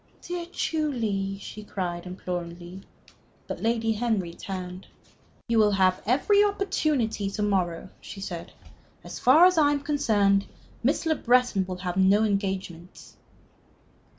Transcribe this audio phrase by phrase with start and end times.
[0.23, 2.81] "Dear Julie!" she cried, imploringly.
[3.45, 4.87] But Lady Henry turned.
[5.47, 8.51] "You will have every opportunity to morrow," she said.
[9.03, 10.47] "As far as I am concerned,
[10.81, 13.15] Miss Le Breton will have no engagements."